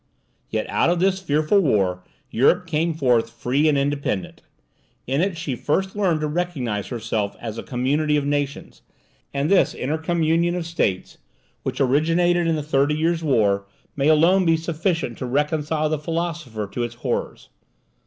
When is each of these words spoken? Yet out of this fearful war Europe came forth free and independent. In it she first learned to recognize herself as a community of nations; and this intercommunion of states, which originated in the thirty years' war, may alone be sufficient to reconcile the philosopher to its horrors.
Yet 0.49 0.67
out 0.67 0.89
of 0.89 0.99
this 0.99 1.19
fearful 1.19 1.59
war 1.59 2.03
Europe 2.31 2.65
came 2.65 2.91
forth 2.95 3.29
free 3.29 3.69
and 3.69 3.77
independent. 3.77 4.41
In 5.05 5.21
it 5.21 5.37
she 5.37 5.55
first 5.55 5.95
learned 5.95 6.21
to 6.21 6.27
recognize 6.27 6.87
herself 6.87 7.35
as 7.39 7.59
a 7.59 7.61
community 7.61 8.17
of 8.17 8.25
nations; 8.25 8.81
and 9.31 9.47
this 9.47 9.75
intercommunion 9.75 10.55
of 10.55 10.65
states, 10.65 11.19
which 11.61 11.79
originated 11.79 12.47
in 12.47 12.55
the 12.55 12.63
thirty 12.63 12.95
years' 12.95 13.23
war, 13.23 13.67
may 13.95 14.07
alone 14.07 14.43
be 14.43 14.57
sufficient 14.57 15.19
to 15.19 15.27
reconcile 15.27 15.87
the 15.87 15.99
philosopher 15.99 16.65
to 16.65 16.81
its 16.81 16.95
horrors. 16.95 17.49